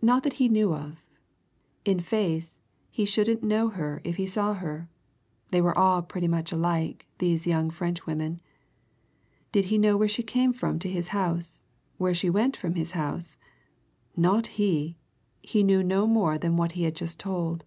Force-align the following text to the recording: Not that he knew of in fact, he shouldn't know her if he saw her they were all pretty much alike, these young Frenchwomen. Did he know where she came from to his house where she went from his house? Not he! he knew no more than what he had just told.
Not 0.00 0.22
that 0.22 0.34
he 0.34 0.48
knew 0.48 0.72
of 0.72 1.04
in 1.84 1.98
fact, 1.98 2.54
he 2.88 3.04
shouldn't 3.04 3.42
know 3.42 3.68
her 3.68 4.00
if 4.04 4.14
he 4.14 4.24
saw 4.24 4.54
her 4.54 4.88
they 5.48 5.60
were 5.60 5.76
all 5.76 6.02
pretty 6.02 6.28
much 6.28 6.52
alike, 6.52 7.04
these 7.18 7.48
young 7.48 7.70
Frenchwomen. 7.70 8.38
Did 9.50 9.64
he 9.64 9.76
know 9.76 9.96
where 9.96 10.06
she 10.06 10.22
came 10.22 10.52
from 10.52 10.78
to 10.78 10.88
his 10.88 11.08
house 11.08 11.64
where 11.98 12.14
she 12.14 12.30
went 12.30 12.56
from 12.56 12.76
his 12.76 12.92
house? 12.92 13.38
Not 14.16 14.46
he! 14.54 14.98
he 15.42 15.64
knew 15.64 15.82
no 15.82 16.06
more 16.06 16.38
than 16.38 16.56
what 16.56 16.72
he 16.78 16.84
had 16.84 16.94
just 16.94 17.18
told. 17.18 17.64